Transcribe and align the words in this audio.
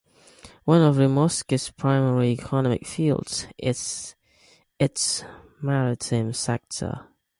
One 0.65 0.81
of 0.81 0.95
Rimouski's 0.95 1.69
primary 1.69 2.29
economic 2.29 2.87
fields 2.87 3.45
is 3.59 4.15
its 4.79 5.23
maritime 5.61 6.33
sector. 6.33 7.07